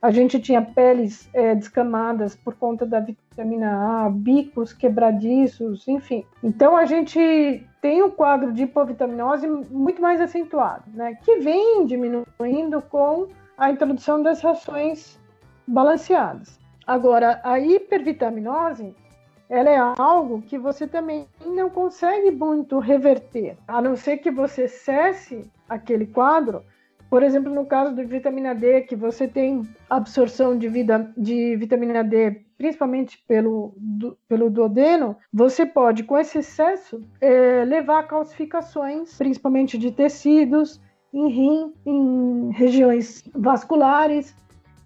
a 0.00 0.10
gente 0.12 0.38
tinha 0.38 0.62
peles 0.62 1.28
é, 1.34 1.54
descamadas 1.56 2.36
por 2.36 2.54
conta 2.54 2.86
da 2.86 3.00
vitamina 3.00 4.04
A, 4.04 4.10
bicos 4.10 4.72
quebradiços, 4.72 5.88
enfim. 5.88 6.24
Então 6.44 6.76
a 6.76 6.84
gente 6.84 7.66
tem 7.80 8.02
um 8.02 8.10
quadro 8.10 8.52
de 8.52 8.62
hipovitaminose 8.62 9.48
muito 9.48 10.00
mais 10.00 10.20
acentuado, 10.20 10.84
né? 10.94 11.18
Que 11.24 11.40
vem 11.40 11.84
diminuindo 11.86 12.80
com 12.82 13.26
a 13.58 13.70
introdução 13.70 14.22
das 14.22 14.40
rações 14.40 15.18
balanceadas. 15.66 16.58
Agora, 16.86 17.40
a 17.44 17.58
hipervitaminose, 17.58 18.94
ela 19.50 19.68
é 19.68 19.78
algo 19.98 20.40
que 20.42 20.56
você 20.56 20.86
também 20.86 21.26
não 21.44 21.68
consegue 21.68 22.30
muito 22.30 22.78
reverter, 22.78 23.58
a 23.66 23.82
não 23.82 23.96
ser 23.96 24.18
que 24.18 24.30
você 24.30 24.68
cesse 24.68 25.50
aquele 25.68 26.06
quadro. 26.06 26.62
Por 27.10 27.22
exemplo, 27.22 27.52
no 27.52 27.66
caso 27.66 27.94
da 27.94 28.02
vitamina 28.02 28.54
D, 28.54 28.82
que 28.82 28.94
você 28.94 29.26
tem 29.26 29.68
absorção 29.90 30.56
de, 30.56 30.68
vida, 30.68 31.10
de 31.16 31.56
vitamina 31.56 32.04
D 32.04 32.44
principalmente 32.58 33.22
pelo, 33.26 33.72
do, 33.76 34.18
pelo 34.28 34.50
duodeno, 34.50 35.16
você 35.32 35.64
pode, 35.64 36.02
com 36.02 36.18
esse 36.18 36.38
excesso, 36.38 37.00
é, 37.20 37.64
levar 37.64 38.00
a 38.00 38.02
calcificações, 38.02 39.16
principalmente 39.16 39.78
de 39.78 39.92
tecidos, 39.92 40.80
em 41.12 41.28
rim, 41.28 41.72
em 41.86 42.50
regiões 42.52 43.24
vasculares 43.34 44.34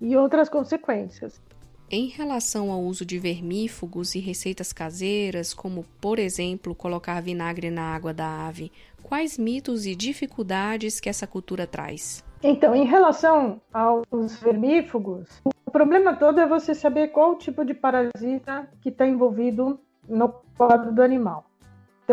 e 0.01 0.17
outras 0.17 0.49
consequências. 0.49 1.41
Em 1.91 2.07
relação 2.07 2.73
ao 2.73 2.81
uso 2.81 3.05
de 3.05 3.19
vermífugos 3.19 4.15
e 4.15 4.19
receitas 4.19 4.73
caseiras, 4.73 5.53
como 5.53 5.85
por 6.01 6.19
exemplo 6.19 6.75
colocar 6.75 7.21
vinagre 7.21 7.71
na 7.71 7.95
água 7.95 8.15
da 8.15 8.47
ave, 8.47 8.73
quais 9.03 9.37
mitos 9.37 9.85
e 9.85 9.95
dificuldades 9.95 10.99
que 10.99 11.09
essa 11.11 11.27
cultura 11.27 11.67
traz? 11.67 12.25
Então, 12.43 12.75
em 12.75 12.87
relação 12.87 13.61
aos 13.73 14.37
vermífugos, 14.41 15.29
o 15.45 15.71
problema 15.71 16.17
todo 16.17 16.41
é 16.41 16.47
você 16.47 16.75
saber 16.75 17.09
qual 17.09 17.37
tipo 17.37 17.65
de 17.65 17.75
parasita 17.75 18.69
que 18.81 18.89
está 18.89 19.07
envolvido 19.07 19.79
no 20.09 20.29
quadro 20.57 20.93
do 20.93 21.03
animal. 21.03 21.45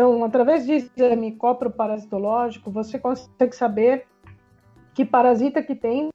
Então, 0.00 0.24
através 0.24 0.64
de 0.64 0.72
exame 0.72 1.32
coproparasitológico, 1.32 2.70
você 2.70 2.98
consegue 2.98 3.54
saber 3.54 4.06
que 4.94 5.04
parasita 5.04 5.62
que 5.62 5.74
tem 5.74 6.08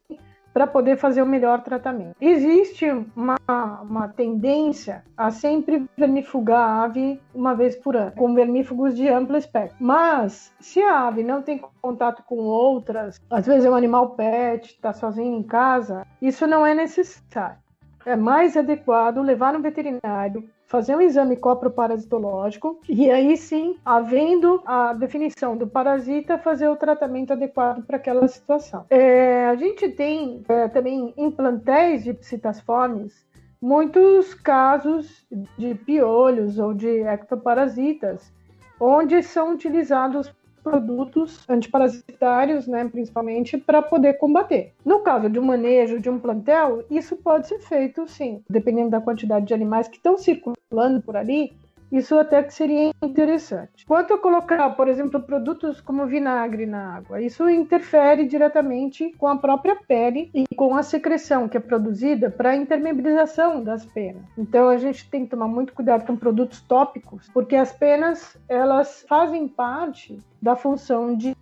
para 0.51 0.65
poder 0.65 0.97
fazer 0.97 1.21
o 1.21 1.25
melhor 1.25 1.61
tratamento. 1.61 2.15
Existe 2.19 2.85
uma, 3.15 3.37
uma 3.83 4.07
tendência 4.07 5.03
a 5.15 5.29
sempre 5.29 5.87
vermifugar 5.95 6.61
a 6.61 6.83
ave 6.85 7.21
uma 7.31 7.53
vez 7.53 7.75
por 7.75 7.95
ano, 7.95 8.11
com 8.13 8.33
vermífugos 8.33 8.95
de 8.95 9.07
amplo 9.07 9.37
espectro. 9.37 9.77
Mas, 9.79 10.51
se 10.59 10.81
a 10.81 11.07
ave 11.07 11.21
não 11.21 11.43
tem 11.43 11.61
contato 11.79 12.23
com 12.23 12.37
outras, 12.37 13.21
às 13.29 13.45
vezes 13.45 13.65
é 13.65 13.69
um 13.69 13.75
animal 13.75 14.15
pet, 14.15 14.65
está 14.65 14.93
sozinho 14.93 15.37
em 15.37 15.43
casa, 15.43 16.07
isso 16.19 16.47
não 16.47 16.65
é 16.65 16.73
necessário. 16.73 17.59
É 18.03 18.15
mais 18.15 18.57
adequado 18.57 19.21
levar 19.21 19.53
no 19.53 19.61
veterinário, 19.61 20.49
fazer 20.67 20.95
um 20.95 21.01
exame 21.01 21.35
coproparasitológico 21.35 22.79
e 22.89 23.09
aí 23.09 23.37
sim, 23.37 23.77
havendo 23.85 24.61
a 24.65 24.93
definição 24.93 25.55
do 25.55 25.67
parasita, 25.67 26.37
fazer 26.37 26.67
o 26.67 26.75
tratamento 26.75 27.33
adequado 27.33 27.83
para 27.83 27.97
aquela 27.97 28.27
situação. 28.27 28.85
É, 28.89 29.45
a 29.45 29.55
gente 29.55 29.89
tem 29.89 30.43
é, 30.47 30.67
também 30.67 31.13
em 31.15 31.31
plantéis 31.31 32.03
de 32.03 32.13
psitasformes 32.13 33.25
muitos 33.61 34.33
casos 34.33 35.25
de 35.57 35.73
piolhos 35.73 36.59
ou 36.59 36.73
de 36.73 37.01
ectoparasitas, 37.01 38.31
onde 38.79 39.23
são 39.23 39.53
utilizados 39.53 40.31
produtos 40.65 41.47
antiparasitários, 41.47 42.65
né, 42.65 42.89
principalmente, 42.89 43.55
para 43.55 43.83
poder 43.83 44.15
combater. 44.15 44.73
No 44.83 45.01
caso 45.01 45.29
de 45.29 45.37
um 45.37 45.45
manejo 45.45 45.99
de 45.99 46.09
um 46.09 46.17
plantel, 46.17 46.83
isso 46.89 47.15
pode 47.15 47.47
ser 47.47 47.59
feito 47.59 48.07
sim, 48.07 48.41
dependendo 48.49 48.89
da 48.89 48.99
quantidade 48.99 49.45
de 49.45 49.53
animais 49.53 49.87
que 49.87 49.97
estão 49.97 50.17
circulando 50.17 51.03
por 51.03 51.15
ali, 51.15 51.55
isso 51.91 52.17
até 52.17 52.41
que 52.43 52.53
seria 52.53 52.91
interessante. 53.01 53.85
Quanto 53.85 54.13
a 54.13 54.17
colocar, 54.17 54.69
por 54.71 54.87
exemplo, 54.87 55.21
produtos 55.21 55.79
como 55.81 56.05
vinagre 56.05 56.65
na 56.65 56.95
água, 56.95 57.21
isso 57.21 57.47
interfere 57.49 58.25
diretamente 58.25 59.13
com 59.17 59.27
a 59.27 59.37
própria 59.37 59.75
pele 59.75 60.29
e 60.33 60.45
com 60.55 60.75
a 60.75 60.83
secreção 60.83 61.47
que 61.47 61.57
é 61.57 61.59
produzida 61.59 62.29
para 62.29 62.51
a 62.51 62.55
intermeabilização 62.55 63.63
das 63.63 63.85
penas. 63.85 64.23
Então 64.37 64.69
a 64.69 64.77
gente 64.77 65.09
tem 65.09 65.23
que 65.23 65.31
tomar 65.31 65.47
muito 65.47 65.73
cuidado 65.73 66.05
com 66.05 66.15
produtos 66.15 66.61
tópicos, 66.61 67.29
porque 67.33 67.55
as 67.55 67.71
penas 67.71 68.37
elas 68.47 69.05
fazem 69.07 69.47
parte 69.47 70.19
da 70.41 70.55
função 70.55 71.15
de 71.15 71.35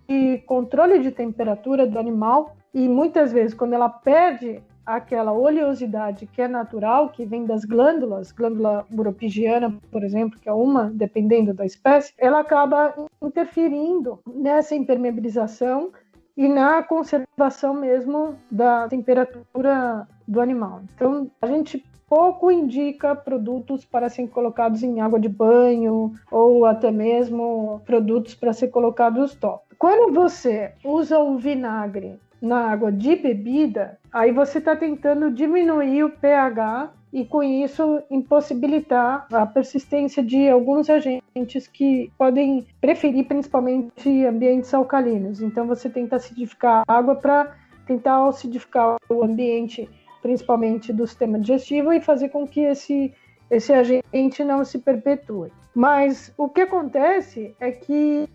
controle 0.46 0.98
de 1.00 1.10
temperatura 1.10 1.86
do 1.86 1.98
animal 1.98 2.56
e 2.72 2.88
muitas 2.88 3.32
vezes 3.32 3.54
quando 3.54 3.74
ela 3.74 3.88
perde 3.88 4.62
aquela 4.84 5.32
oleosidade 5.32 6.26
que 6.26 6.42
é 6.42 6.48
natural, 6.48 7.10
que 7.10 7.24
vem 7.24 7.44
das 7.46 7.64
glândulas, 7.64 8.32
glândula 8.32 8.86
buropigiana, 8.90 9.78
por 9.90 10.02
exemplo, 10.02 10.38
que 10.38 10.48
é 10.48 10.52
uma, 10.52 10.90
dependendo 10.90 11.54
da 11.54 11.64
espécie, 11.64 12.12
ela 12.18 12.40
acaba 12.40 12.94
interferindo 13.22 14.18
nessa 14.26 14.74
impermeabilização 14.74 15.92
e 16.36 16.48
na 16.48 16.82
conservação 16.82 17.74
mesmo 17.74 18.36
da 18.50 18.88
temperatura 18.88 20.06
do 20.26 20.40
animal. 20.40 20.82
Então, 20.94 21.30
a 21.40 21.46
gente 21.46 21.84
pouco 22.08 22.50
indica 22.50 23.14
produtos 23.14 23.84
para 23.84 24.08
serem 24.08 24.28
colocados 24.28 24.82
em 24.82 25.00
água 25.00 25.18
de 25.18 25.28
banho 25.28 26.12
ou 26.30 26.64
até 26.64 26.90
mesmo 26.90 27.80
produtos 27.84 28.34
para 28.34 28.52
ser 28.52 28.68
colocados 28.68 29.34
top. 29.34 29.64
Quando 29.78 30.12
você 30.12 30.72
usa 30.84 31.18
o 31.18 31.36
vinagre 31.36 32.18
na 32.44 32.70
água 32.70 32.92
de 32.92 33.16
bebida, 33.16 33.98
aí 34.12 34.30
você 34.30 34.58
está 34.58 34.76
tentando 34.76 35.30
diminuir 35.30 36.04
o 36.04 36.10
pH 36.10 36.92
e 37.10 37.24
com 37.24 37.42
isso 37.42 38.02
impossibilitar 38.10 39.26
a 39.32 39.46
persistência 39.46 40.22
de 40.22 40.48
alguns 40.48 40.90
agentes 40.90 41.66
que 41.66 42.12
podem 42.18 42.66
preferir 42.80 43.26
principalmente 43.26 44.26
ambientes 44.26 44.74
alcalinos. 44.74 45.40
Então 45.40 45.66
você 45.66 45.88
tenta 45.88 46.16
acidificar 46.16 46.82
a 46.86 46.94
água 46.94 47.14
para 47.14 47.56
tentar 47.86 48.26
acidificar 48.26 48.96
o 49.08 49.24
ambiente, 49.24 49.88
principalmente 50.20 50.92
do 50.92 51.06
sistema 51.06 51.38
digestivo 51.38 51.92
e 51.92 52.00
fazer 52.00 52.28
com 52.28 52.46
que 52.46 52.60
esse 52.60 53.12
esse 53.50 53.72
agente 53.72 54.42
não 54.42 54.64
se 54.64 54.78
perpetue. 54.78 55.52
Mas 55.74 56.32
o 56.36 56.48
que 56.48 56.62
acontece 56.62 57.54
é 57.60 57.70
que 57.70 58.28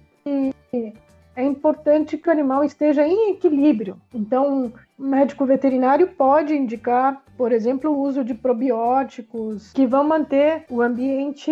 é 1.40 1.44
importante 1.46 2.18
que 2.18 2.28
o 2.28 2.32
animal 2.32 2.66
esteja 2.66 3.08
em 3.08 3.32
equilíbrio. 3.32 3.96
Então, 4.14 4.74
o 4.98 5.04
médico 5.04 5.46
veterinário 5.46 6.10
pode 6.10 6.54
indicar, 6.54 7.24
por 7.38 7.54
exemplo, 7.54 7.90
o 7.90 8.02
uso 8.02 8.26
de 8.26 8.34
probióticos 8.34 9.72
que 9.72 9.88
vão 9.88 10.04
manter 10.04 10.66
o 10.70 10.82
ambiente 10.82 11.50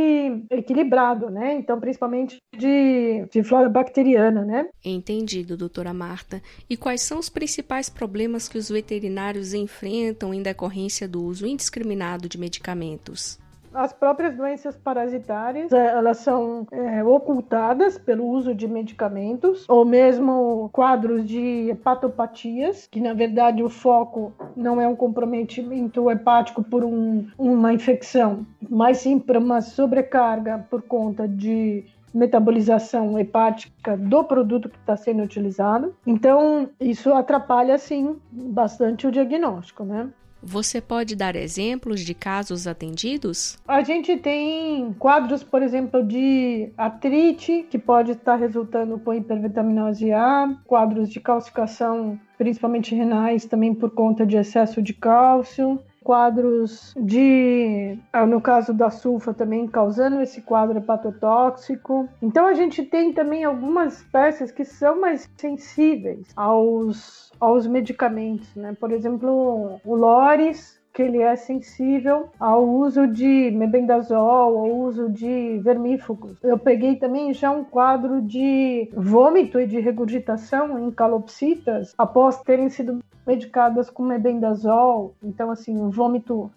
equilibrado, 0.52 1.30
né? 1.30 1.56
Então, 1.56 1.80
principalmente 1.80 2.38
de, 2.54 3.26
de 3.32 3.42
flora 3.44 3.70
bacteriana, 3.70 4.44
né? 4.44 4.68
Entendido, 4.84 5.56
doutora 5.56 5.94
Marta. 5.94 6.42
E 6.70 6.76
quais 6.76 7.02
são 7.02 7.18
os 7.18 7.30
principais 7.30 7.90
problemas 7.90 8.50
que 8.50 8.58
os 8.58 8.68
veterinários 8.68 9.54
enfrentam 9.54 10.34
em 10.34 10.44
decorrência 10.44 11.08
do 11.08 11.24
uso 11.24 11.48
indiscriminado 11.48 12.28
de 12.28 12.38
medicamentos? 12.38 13.40
As 13.74 13.94
próprias 13.94 14.36
doenças 14.36 14.76
parasitárias, 14.76 15.72
é, 15.72 15.88
elas 15.88 16.18
são 16.18 16.66
é, 16.72 17.04
ocultadas 17.04 17.98
pelo 17.98 18.26
uso 18.26 18.56
de 18.56 18.68
medicamentos, 18.68 19.66
ou 19.68 19.86
mesmo 19.86 20.70
quadros 20.72 21.28
de 21.28 21.70
hepatopatias, 21.70 22.88
que 22.90 23.00
na 23.00 23.14
verdade 23.14 23.64
o 23.64 23.70
foco 23.70 24.34
não 24.56 24.82
é 24.82 24.88
um 24.88 24.96
comprometimento 24.96 26.10
hepático 26.10 26.64
por 26.64 26.84
um, 26.84 27.28
uma 27.38 27.74
infecção, 27.74 28.46
mas 28.70 29.00
sim 29.00 29.20
por 29.20 29.38
uma 29.38 29.62
sobrecarga 29.62 30.66
por 30.70 30.82
conta 30.82 31.28
de 31.28 31.86
metabolização 32.14 33.20
hepática 33.20 33.96
do 33.96 34.24
produto 34.24 34.70
que 34.70 34.78
está 34.78 34.96
sendo 34.96 35.22
utilizado. 35.24 35.96
Então, 36.06 36.70
isso 36.80 37.14
atrapalha, 37.14 37.78
sim, 37.78 38.18
bastante 38.32 39.06
o 39.06 39.12
diagnóstico, 39.12 39.84
né? 39.84 40.10
Você 40.50 40.80
pode 40.80 41.14
dar 41.14 41.36
exemplos 41.36 42.00
de 42.00 42.14
casos 42.14 42.68
atendidos? 42.68 43.58
A 43.68 43.84
gente 43.84 44.16
tem 44.16 44.94
quadros, 44.94 45.44
por 45.44 45.62
exemplo, 45.62 46.02
de 46.02 46.72
artrite, 46.78 47.68
que 47.70 47.78
pode 47.78 48.12
estar 48.12 48.38
resultando 48.38 48.98
com 48.98 49.14
hipervitaminose 49.14 50.10
A, 50.14 50.58
quadros 50.64 51.10
de 51.10 51.20
calcificação, 51.20 52.18
principalmente 52.38 52.96
renais, 52.96 53.44
também 53.44 53.76
por 53.76 53.92
conta 53.92 54.26
de 54.26 54.38
excesso 54.38 54.82
de 54.82 54.94
cálcio, 54.94 55.82
quadros 56.08 56.94
de, 56.98 58.00
ah, 58.14 58.26
no 58.26 58.40
caso 58.40 58.74
da 58.74 58.90
sulfa 58.90 59.34
também 59.34 59.68
causando 59.68 60.22
esse 60.22 60.42
quadro 60.42 60.78
hepatotóxico. 60.78 62.08
Então 62.22 62.48
a 62.48 62.54
gente 62.54 62.82
tem 62.82 63.12
também 63.12 63.44
algumas 63.44 63.98
espécies 63.98 64.50
que 64.50 64.64
são 64.64 65.02
mais 65.02 65.30
sensíveis 65.36 66.26
aos 66.34 67.28
aos 67.42 67.68
medicamentos, 67.68 68.56
né? 68.56 68.76
Por 68.80 68.92
exemplo, 68.92 69.80
o 69.84 69.96
Loris, 69.96 70.80
que 70.98 71.04
ele 71.04 71.22
é 71.22 71.36
sensível 71.36 72.30
ao 72.40 72.68
uso 72.68 73.06
de 73.06 73.52
mebendazol, 73.52 74.58
ao 74.58 74.76
uso 74.80 75.08
de 75.08 75.60
vermífugos. 75.60 76.40
Eu 76.44 76.58
peguei 76.58 76.96
também 76.96 77.32
já 77.36 77.52
um 77.52 77.64
quadro 77.64 78.20
de 78.20 78.90
vômito 78.96 79.60
e 79.60 79.68
de 79.68 79.80
regurgitação 79.80 80.80
em 80.80 80.90
calopsitas 80.90 81.94
após 82.00 82.42
terem 82.42 82.68
sido 82.70 83.00
medicadas 83.28 83.90
com 83.90 84.04
mebendazol. 84.04 85.14
Então, 85.22 85.52
assim, 85.52 85.80
o 85.80 85.92
vômito, 85.92 86.50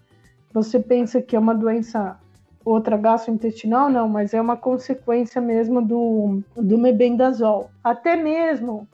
você 0.54 0.78
pensa 0.78 1.20
que 1.20 1.34
é 1.34 1.38
uma 1.38 1.54
doença 1.54 2.18
outra 2.64 2.96
gastrointestinal, 2.96 3.90
não, 3.90 4.08
mas 4.08 4.32
é 4.32 4.40
uma 4.40 4.56
consequência 4.56 5.40
mesmo 5.40 5.82
do, 5.82 6.42
do 6.56 6.78
mebendazol. 6.78 7.70
Até 7.82 8.16
mesmo 8.16 8.86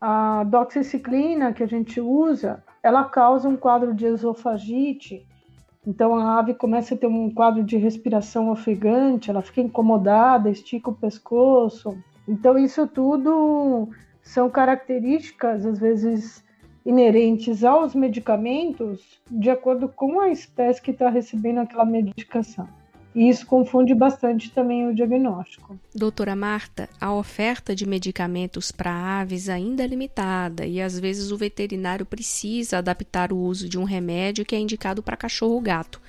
a 0.00 0.44
doxiciclina 0.44 1.52
que 1.52 1.62
a 1.62 1.66
gente 1.66 2.00
usa, 2.00 2.62
ela 2.82 3.04
causa 3.04 3.48
um 3.48 3.56
quadro 3.56 3.94
de 3.94 4.06
esofagite. 4.06 5.26
Então 5.86 6.16
a 6.16 6.38
ave 6.38 6.54
começa 6.54 6.94
a 6.94 6.98
ter 6.98 7.06
um 7.06 7.30
quadro 7.30 7.62
de 7.62 7.76
respiração 7.76 8.50
ofegante, 8.50 9.30
ela 9.30 9.42
fica 9.42 9.60
incomodada, 9.60 10.50
estica 10.50 10.90
o 10.90 10.94
pescoço. 10.94 11.96
Então 12.26 12.58
isso 12.58 12.86
tudo 12.86 13.88
são 14.22 14.48
características 14.48 15.66
às 15.66 15.78
vezes 15.78 16.44
inerentes 16.84 17.62
aos 17.64 17.94
medicamentos 17.94 19.00
de 19.30 19.50
acordo 19.50 19.88
com 19.88 20.20
a 20.20 20.30
espécie 20.30 20.80
que 20.80 20.90
está 20.90 21.10
recebendo 21.10 21.58
aquela 21.58 21.84
medicação. 21.84 22.68
E 23.14 23.28
isso 23.28 23.44
confunde 23.44 23.92
bastante 23.92 24.50
também 24.50 24.86
o 24.86 24.94
diagnóstico. 24.94 25.78
Doutora 25.92 26.36
Marta, 26.36 26.88
a 27.00 27.12
oferta 27.12 27.74
de 27.74 27.84
medicamentos 27.84 28.70
para 28.70 29.20
aves 29.20 29.48
ainda 29.48 29.82
é 29.82 29.86
limitada 29.86 30.64
e 30.64 30.80
às 30.80 30.98
vezes 30.98 31.32
o 31.32 31.36
veterinário 31.36 32.06
precisa 32.06 32.78
adaptar 32.78 33.32
o 33.32 33.38
uso 33.38 33.68
de 33.68 33.76
um 33.76 33.84
remédio 33.84 34.44
que 34.44 34.54
é 34.54 34.60
indicado 34.60 35.02
para 35.02 35.16
cachorro 35.16 35.54
ou 35.54 35.60
gato. 35.60 36.00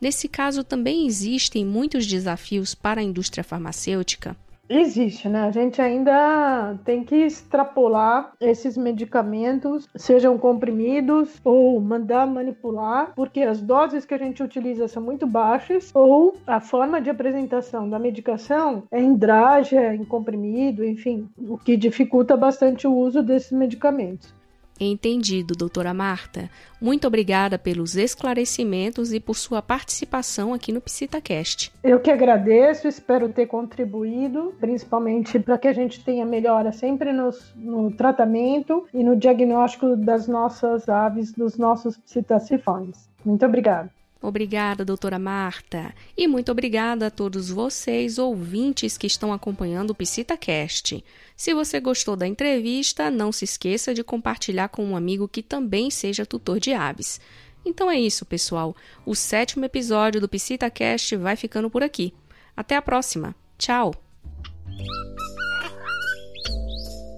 Nesse 0.00 0.28
caso, 0.28 0.64
também 0.64 1.06
existem 1.06 1.64
muitos 1.64 2.06
desafios 2.06 2.74
para 2.74 3.00
a 3.00 3.04
indústria 3.04 3.44
farmacêutica. 3.44 4.36
Existe, 4.72 5.28
né? 5.28 5.40
A 5.40 5.50
gente 5.50 5.82
ainda 5.82 6.78
tem 6.84 7.02
que 7.02 7.16
extrapolar 7.16 8.32
esses 8.40 8.76
medicamentos, 8.76 9.88
sejam 9.96 10.38
comprimidos 10.38 11.40
ou 11.44 11.80
mandar 11.80 12.24
manipular, 12.28 13.12
porque 13.16 13.42
as 13.42 13.60
doses 13.60 14.04
que 14.04 14.14
a 14.14 14.18
gente 14.18 14.44
utiliza 14.44 14.86
são 14.86 15.02
muito 15.02 15.26
baixas, 15.26 15.90
ou 15.92 16.36
a 16.46 16.60
forma 16.60 17.00
de 17.00 17.10
apresentação 17.10 17.90
da 17.90 17.98
medicação 17.98 18.84
é 18.92 19.00
em 19.00 19.12
drágia, 19.16 19.92
em 19.92 20.04
comprimido, 20.04 20.84
enfim, 20.84 21.28
o 21.36 21.58
que 21.58 21.76
dificulta 21.76 22.36
bastante 22.36 22.86
o 22.86 22.94
uso 22.94 23.24
desses 23.24 23.50
medicamentos. 23.50 24.32
Entendido, 24.80 25.54
doutora 25.54 25.92
Marta. 25.92 26.48
Muito 26.80 27.06
obrigada 27.06 27.58
pelos 27.58 27.96
esclarecimentos 27.96 29.12
e 29.12 29.20
por 29.20 29.36
sua 29.36 29.60
participação 29.60 30.54
aqui 30.54 30.72
no 30.72 30.80
PsitaCast. 30.80 31.70
Eu 31.84 32.00
que 32.00 32.10
agradeço, 32.10 32.88
espero 32.88 33.28
ter 33.28 33.46
contribuído, 33.46 34.54
principalmente 34.58 35.38
para 35.38 35.58
que 35.58 35.68
a 35.68 35.72
gente 35.74 36.02
tenha 36.02 36.24
melhora 36.24 36.72
sempre 36.72 37.12
nos, 37.12 37.52
no 37.54 37.90
tratamento 37.90 38.86
e 38.94 39.04
no 39.04 39.14
diagnóstico 39.14 39.94
das 39.94 40.26
nossas 40.26 40.88
aves, 40.88 41.32
dos 41.32 41.58
nossos 41.58 41.98
psitacifões. 41.98 43.10
Muito 43.22 43.44
obrigada. 43.44 43.90
Obrigada, 44.22 44.84
doutora 44.84 45.18
Marta. 45.18 45.94
E 46.16 46.28
muito 46.28 46.52
obrigada 46.52 47.06
a 47.06 47.10
todos 47.10 47.48
vocês, 47.48 48.18
ouvintes 48.18 48.98
que 48.98 49.06
estão 49.06 49.32
acompanhando 49.32 49.90
o 49.90 49.94
PsitaCast. 49.94 51.02
Se 51.34 51.54
você 51.54 51.80
gostou 51.80 52.16
da 52.16 52.26
entrevista, 52.26 53.10
não 53.10 53.32
se 53.32 53.46
esqueça 53.46 53.94
de 53.94 54.04
compartilhar 54.04 54.68
com 54.68 54.84
um 54.84 54.94
amigo 54.94 55.26
que 55.26 55.42
também 55.42 55.90
seja 55.90 56.26
tutor 56.26 56.60
de 56.60 56.74
aves. 56.74 57.18
Então 57.64 57.90
é 57.90 57.98
isso, 57.98 58.26
pessoal. 58.26 58.76
O 59.06 59.14
sétimo 59.14 59.64
episódio 59.64 60.20
do 60.20 60.28
PsitaCast 60.28 61.16
vai 61.16 61.34
ficando 61.34 61.70
por 61.70 61.82
aqui. 61.82 62.12
Até 62.54 62.76
a 62.76 62.82
próxima. 62.82 63.34
Tchau! 63.56 63.94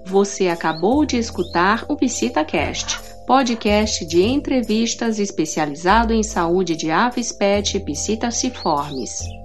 Você 0.06 0.48
acabou 0.48 1.04
de 1.04 1.16
escutar 1.16 1.84
o 1.88 1.96
PsitaCast 1.96 3.11
podcast 3.32 4.04
de 4.04 4.20
entrevistas 4.20 5.18
especializado 5.18 6.12
em 6.12 6.22
saúde 6.22 6.76
de 6.76 6.90
aves 6.90 7.32
pet 7.32 7.78
e 7.78 7.80
psittaciformes. 7.80 9.41